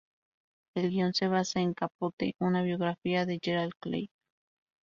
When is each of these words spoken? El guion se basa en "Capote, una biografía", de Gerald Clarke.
El 0.73 0.89
guion 0.89 1.13
se 1.13 1.27
basa 1.27 1.59
en 1.59 1.75
"Capote, 1.75 2.35
una 2.39 2.63
biografía", 2.63 3.27
de 3.27 3.37
Gerald 3.39 3.73
Clarke. 3.79 4.09